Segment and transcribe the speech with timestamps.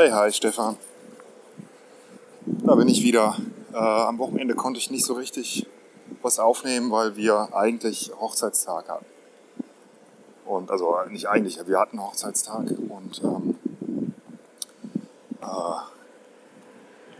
[0.00, 0.78] Hey, hi Stefan.
[2.46, 3.36] Da bin ich wieder.
[3.74, 5.66] Äh, am Wochenende konnte ich nicht so richtig
[6.22, 9.04] was aufnehmen, weil wir eigentlich Hochzeitstag hatten.
[10.46, 13.58] Und also nicht eigentlich, wir hatten Hochzeitstag und ähm,
[15.42, 15.76] äh,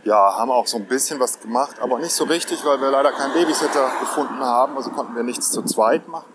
[0.03, 3.11] ja, haben auch so ein bisschen was gemacht, aber nicht so richtig, weil wir leider
[3.11, 4.75] keinen Babysitter gefunden haben.
[4.75, 6.33] Also konnten wir nichts zu zweit machen.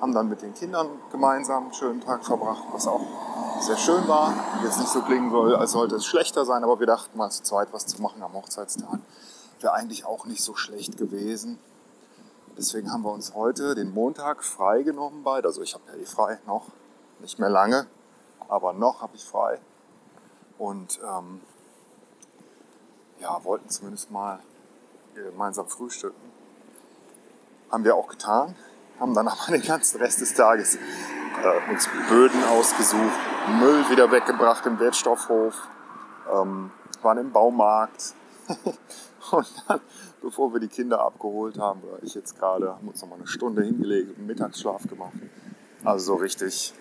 [0.00, 4.34] Haben dann mit den Kindern gemeinsam einen schönen Tag verbracht, was auch sehr schön war.
[4.64, 7.42] Jetzt nicht so klingen soll, als sollte es schlechter sein, aber wir dachten mal zu
[7.42, 8.98] zweit was zu machen am Hochzeitstag.
[9.60, 11.58] Wäre eigentlich auch nicht so schlecht gewesen.
[12.58, 15.46] Deswegen haben wir uns heute den Montag freigenommen beide.
[15.46, 16.66] Also ich habe ja eh frei noch,
[17.20, 17.86] nicht mehr lange,
[18.48, 19.60] aber noch habe ich frei.
[20.58, 21.40] Und ähm,
[23.20, 24.40] ja, wollten zumindest mal
[25.14, 26.20] gemeinsam frühstücken.
[27.70, 28.56] Haben wir auch getan,
[28.98, 34.64] haben dann aber den ganzen Rest des Tages äh, uns Böden ausgesucht, Müll wieder weggebracht
[34.66, 35.54] im Wertstoffhof,
[36.32, 36.70] ähm,
[37.02, 38.14] waren im Baumarkt.
[39.30, 39.80] und dann,
[40.20, 43.26] bevor wir die Kinder abgeholt haben, oder ich jetzt gerade, haben uns noch mal eine
[43.26, 45.14] Stunde hingelegt, einen Mittagsschlaf gemacht.
[45.84, 46.74] Also so richtig,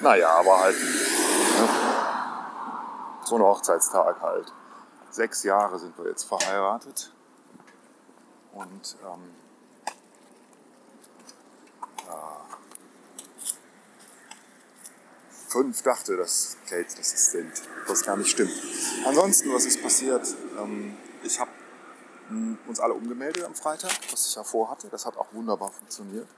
[0.00, 1.68] naja, aber halt ne?
[3.24, 4.52] so ein Hochzeitstag halt.
[5.10, 7.12] Sechs Jahre sind wir jetzt verheiratet
[8.52, 9.30] und ähm,
[15.48, 17.52] fünf dachte, dass Kate das sind,
[17.86, 18.52] was gar nicht stimmt.
[19.06, 20.26] Ansonsten, was ist passiert?
[20.58, 21.50] Ähm, ich habe
[22.66, 24.88] uns alle umgemeldet am Freitag, was ich ja vorhatte.
[24.90, 26.28] Das hat auch wunderbar funktioniert.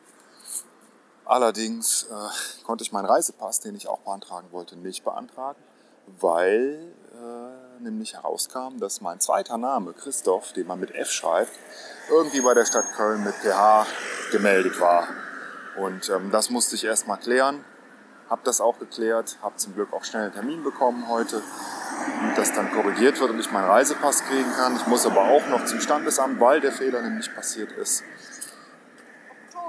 [1.24, 5.60] Allerdings äh, konnte ich meinen Reisepass, den ich auch beantragen wollte, nicht beantragen,
[6.20, 11.52] weil äh, nämlich herauskam, dass mein zweiter Name, Christoph, den man mit F schreibt,
[12.08, 13.86] irgendwie bei der Stadt Köln mit PH
[14.32, 15.06] gemeldet war.
[15.76, 17.64] Und ähm, das musste ich erst mal klären
[18.30, 21.42] habe das auch geklärt, habe zum Glück auch schnell einen Termin bekommen heute,
[22.36, 24.76] dass dann korrigiert wird und ich meinen Reisepass kriegen kann.
[24.76, 28.04] Ich muss aber auch noch zum Standesamt, weil der Fehler nämlich passiert ist,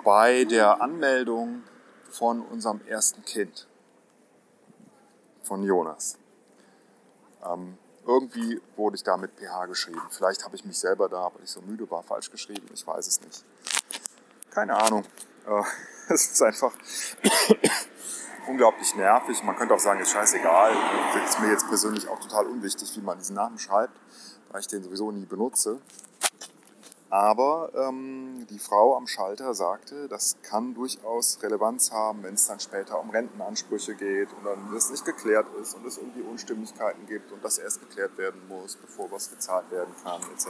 [0.03, 1.63] bei der Anmeldung
[2.11, 3.67] von unserem ersten Kind,
[5.41, 6.17] von Jonas.
[7.43, 10.01] Ähm, irgendwie wurde ich da mit PH geschrieben.
[10.11, 12.67] Vielleicht habe ich mich selber da, weil ich so müde war, falsch geschrieben.
[12.73, 13.43] Ich weiß es nicht.
[14.51, 15.03] Keine Ahnung.
[15.47, 15.63] Äh,
[16.13, 16.73] es ist einfach
[18.51, 19.43] unglaublich nervig.
[19.43, 20.73] Man könnte auch sagen, ist scheißegal.
[21.25, 23.97] Ist mir jetzt persönlich auch total unwichtig, wie man diesen Namen schreibt,
[24.51, 25.79] weil ich den sowieso nie benutze.
[27.09, 32.59] Aber ähm, die Frau am Schalter sagte, das kann durchaus Relevanz haben, wenn es dann
[32.59, 37.31] später um Rentenansprüche geht und dann das nicht geklärt ist und es irgendwie Unstimmigkeiten gibt
[37.33, 40.47] und das erst geklärt werden muss, bevor was gezahlt werden kann, etc.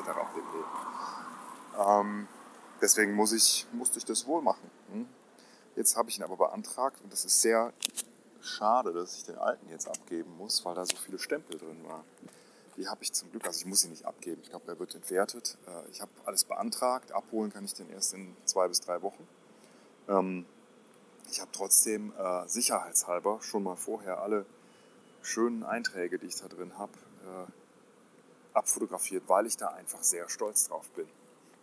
[1.80, 2.28] Ähm,
[2.80, 4.70] deswegen muss ich, musste ich das wohl machen.
[4.92, 5.08] Hm?
[5.76, 7.74] Jetzt habe ich ihn aber beantragt und das ist sehr
[8.42, 12.04] schade, dass ich den alten jetzt abgeben muss, weil da so viele Stempel drin waren.
[12.78, 14.96] Die habe ich zum Glück, also ich muss ihn nicht abgeben, ich glaube, er wird
[14.96, 15.58] entwertet.
[15.68, 19.28] Äh, ich habe alles beantragt, abholen kann ich den erst in zwei bis drei Wochen.
[20.08, 20.46] Ähm,
[21.30, 24.46] ich habe trotzdem äh, sicherheitshalber schon mal vorher alle
[25.22, 26.92] schönen Einträge, die ich da drin habe,
[27.24, 31.08] äh, abfotografiert, weil ich da einfach sehr stolz drauf bin.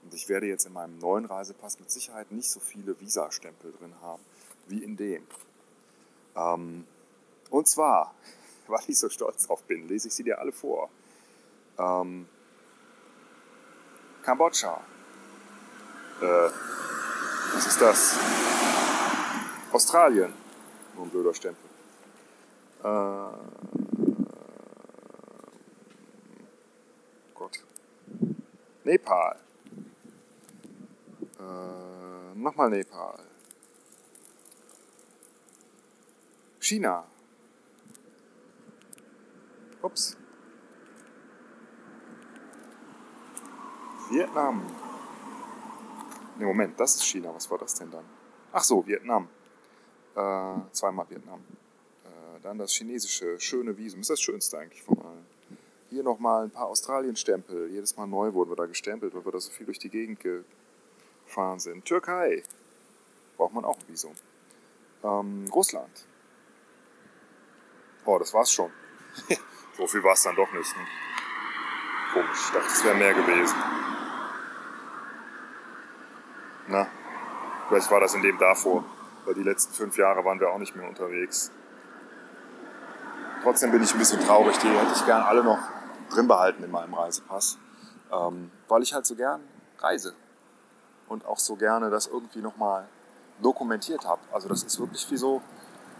[0.03, 3.95] Und ich werde jetzt in meinem neuen Reisepass mit Sicherheit nicht so viele Visa-Stempel drin
[4.01, 4.23] haben
[4.69, 5.27] wie in dem.
[6.37, 6.87] Ähm,
[7.51, 8.15] und zwar,
[8.67, 10.91] weil ich so stolz drauf bin, lese ich sie dir alle vor.
[11.79, 12.29] Ähm,
[14.23, 14.81] Kambodscha.
[16.21, 16.51] Äh,
[17.55, 18.19] was ist das?
[19.73, 20.33] Australien.
[20.95, 21.71] Nur ein blöder Stempel.
[22.83, 23.31] Äh,
[27.35, 27.65] Gott.
[28.85, 29.39] Nepal.
[31.39, 33.19] Äh, Nochmal Nepal.
[36.61, 37.05] China.
[39.83, 40.17] Ups.
[44.11, 44.63] Vietnam.
[46.39, 47.35] Ne, Moment, das ist China.
[47.35, 48.05] Was war das denn dann?
[48.53, 49.29] Ach so, Vietnam.
[50.15, 51.41] Äh, zweimal Vietnam.
[52.05, 54.01] Äh, dann das chinesische schöne Visum.
[54.01, 55.27] Ist das schönste eigentlich von allen.
[55.91, 57.71] Hier nochmal ein paar Australien-Stempel.
[57.71, 60.21] Jedes Mal neu wurden wir da gestempelt, weil wir da so viel durch die Gegend
[60.21, 60.43] ge
[61.29, 61.85] gefahren sind.
[61.85, 62.43] Türkei
[63.37, 64.15] braucht man auch ein Visum.
[65.05, 66.07] Ähm, Russland.
[68.05, 68.73] Oh, das war's schon.
[69.77, 70.77] so viel war es dann doch nicht.
[70.77, 70.87] Ne?
[72.15, 73.57] Komisch, ich dachte, es wäre mehr gewesen.
[76.69, 76.87] Na,
[77.69, 78.85] vielleicht war das in dem davor,
[79.25, 81.53] weil die letzten fünf Jahre waren wir auch nicht mehr unterwegs.
[83.43, 85.61] Trotzdem bin ich ein bisschen traurig, die hätte ich gern alle noch
[86.11, 87.59] drin behalten in meinem Reisepass,
[88.11, 89.43] ähm, weil ich halt so gern
[89.79, 90.15] reise
[91.09, 92.87] und auch so gerne das irgendwie nochmal
[93.43, 94.21] dokumentiert habe.
[94.33, 95.43] Also das ist wirklich wie so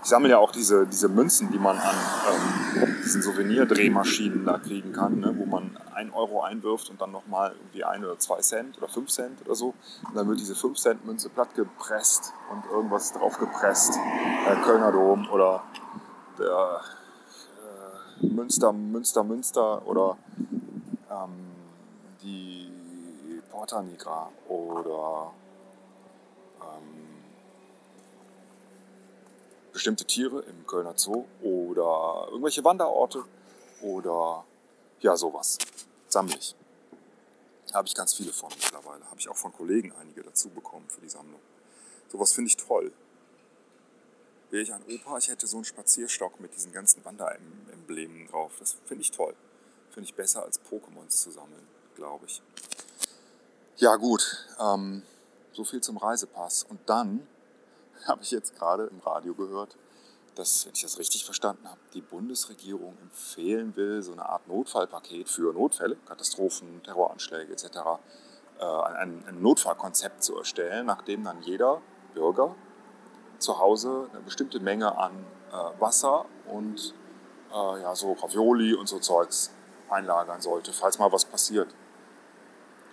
[0.03, 1.95] Ich sammle ja auch diese, diese Münzen, die man an
[2.77, 7.53] ähm, diesen Souvenirdrehmaschinen da kriegen kann, ne, wo man ein Euro einwirft und dann nochmal
[7.59, 9.75] irgendwie ein oder zwei Cent oder fünf Cent oder so.
[10.07, 13.99] Und dann wird diese 5 Cent Münze platt gepresst und irgendwas drauf gepresst.
[14.47, 15.65] Der Kölner Dom oder
[16.39, 16.81] der
[18.23, 20.17] äh, Münster, Münster, Münster oder
[21.11, 21.49] ähm,
[22.23, 22.71] die
[23.59, 25.35] Porta Nigra oder
[29.73, 33.25] bestimmte Tiere im Kölner Zoo oder irgendwelche Wanderorte
[33.83, 34.45] oder
[35.01, 35.59] ja, sowas.
[36.07, 36.55] Sammle ich.
[37.75, 39.05] Habe ich ganz viele von mittlerweile.
[39.11, 41.41] Habe ich auch von Kollegen einige dazu bekommen für die Sammlung.
[42.13, 42.93] Sowas finde ich toll.
[44.51, 48.53] Wäre ich ein Opa, ich hätte so einen Spazierstock mit diesen ganzen Wanderemblemen drauf.
[48.61, 49.35] Das finde ich toll.
[49.91, 51.67] Finde ich besser als Pokémons zu sammeln,
[51.97, 52.41] glaube ich.
[53.81, 55.05] Ja gut, ähm,
[55.53, 56.65] so viel zum Reisepass.
[56.65, 57.25] Und dann
[58.09, 59.77] habe ich jetzt gerade im Radio gehört,
[60.35, 65.29] dass, wenn ich das richtig verstanden habe, die Bundesregierung empfehlen will, so eine Art Notfallpaket
[65.29, 67.67] für Notfälle, Katastrophen, Terroranschläge etc.,
[68.59, 71.81] äh, ein, ein Notfallkonzept zu erstellen, nachdem dann jeder
[72.15, 72.57] Bürger
[73.39, 76.95] zu Hause eine bestimmte Menge an äh, Wasser und
[77.53, 79.53] äh, ja, so Ravioli und so Zeugs
[79.89, 81.73] einlagern sollte, falls mal was passiert.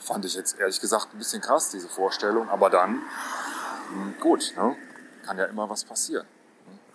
[0.05, 3.01] Fand ich jetzt ehrlich gesagt ein bisschen krass, diese Vorstellung, aber dann,
[3.89, 4.75] hm, gut, ne?
[5.25, 6.27] kann ja immer was passieren.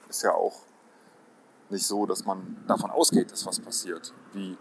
[0.08, 0.60] Ist ja auch
[1.70, 4.56] nicht so, dass man davon ausgeht, dass was passiert, wie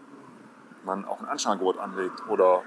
[0.84, 2.62] man auch ein Anscheingebot anlegt oder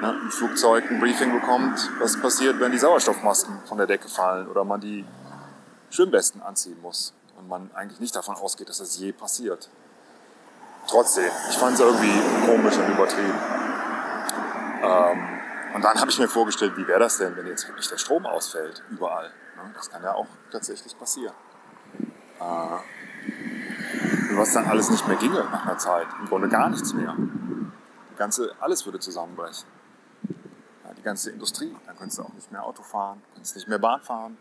[0.00, 4.48] ne, ein Flugzeug ein Briefing bekommt, was passiert, wenn die Sauerstoffmasken von der Decke fallen
[4.48, 5.04] oder man die
[5.90, 9.68] Schwimmwesten anziehen muss und man eigentlich nicht davon ausgeht, dass das je passiert.
[10.86, 13.67] Trotzdem, ich fand es irgendwie komisch und übertrieben.
[14.82, 15.40] Ähm,
[15.74, 18.26] und dann habe ich mir vorgestellt, wie wäre das denn, wenn jetzt wirklich der Strom
[18.26, 19.28] ausfällt, überall.
[19.56, 19.70] Ne?
[19.74, 21.34] Das kann ja auch tatsächlich passieren.
[22.40, 22.78] Äh,
[24.36, 26.06] was dann alles nicht mehr ginge nach einer Zeit.
[26.20, 27.14] Im Grunde gar nichts mehr.
[27.16, 29.68] Die ganze, alles würde zusammenbrechen.
[30.84, 31.76] Ja, die ganze Industrie.
[31.86, 34.38] Dann könntest du auch nicht mehr Auto fahren, könntest nicht mehr Bahn fahren.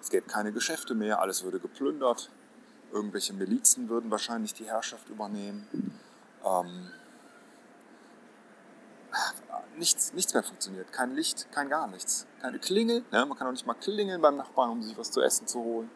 [0.00, 2.30] Es gäbe keine Geschäfte mehr, alles würde geplündert.
[2.92, 5.66] Irgendwelche Milizen würden wahrscheinlich die Herrschaft übernehmen.
[6.44, 6.90] Ähm,
[9.78, 10.92] nichts, nichts mehr funktioniert.
[10.92, 12.26] Kein Licht, kein gar nichts.
[12.40, 13.26] Keine Klingel, ne?
[13.26, 15.90] man kann auch nicht mal klingeln beim Nachbarn, um sich was zu essen zu holen.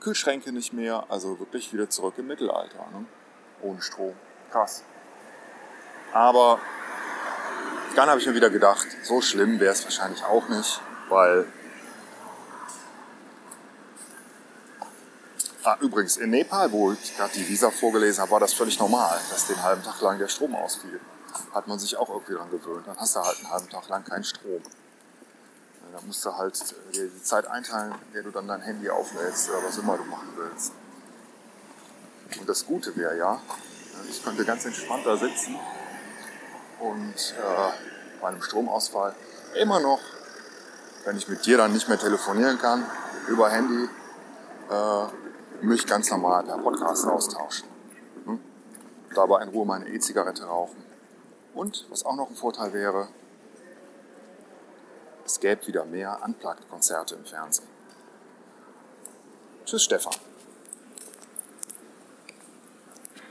[0.00, 2.86] Kühlschränke nicht mehr, also wirklich wieder zurück im Mittelalter.
[2.92, 3.06] Ne?
[3.62, 4.14] Ohne Strom.
[4.50, 4.82] Krass.
[6.12, 6.60] Aber
[7.94, 11.46] dann habe ich mir wieder gedacht, so schlimm wäre es wahrscheinlich auch nicht, weil.
[15.64, 19.18] Ah, übrigens, in Nepal, wo ich gerade die Visa vorgelesen habe, war das völlig normal,
[19.30, 21.00] dass den halben Tag lang der Strom ausfiel
[21.52, 22.86] hat man sich auch irgendwie dran gewöhnt.
[22.86, 24.62] Dann hast du halt einen halben Tag lang keinen Strom.
[25.92, 29.48] Dann musst du halt dir die Zeit einteilen, in der du dann dein Handy auflädst
[29.48, 30.72] oder was immer du machen willst.
[32.38, 33.40] Und das Gute wäre ja,
[34.10, 35.56] ich könnte ganz entspannt da sitzen
[36.80, 39.14] und äh, bei einem Stromausfall
[39.54, 40.00] immer noch,
[41.04, 42.84] wenn ich mit dir dann nicht mehr telefonieren kann,
[43.28, 43.88] über Handy,
[44.70, 47.68] äh, mich ganz normal per Podcast austauschen.
[48.26, 48.40] Hm?
[49.14, 50.85] Dabei in Ruhe meine E-Zigarette rauchen
[51.56, 53.08] und was auch noch ein Vorteil wäre,
[55.24, 57.66] es gäbe wieder mehr Unplugged-Konzerte im Fernsehen.
[59.64, 60.14] Tschüss, Stefan.